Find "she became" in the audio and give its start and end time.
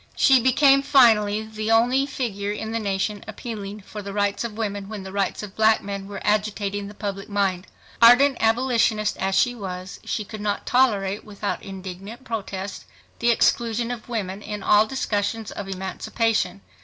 0.15-0.81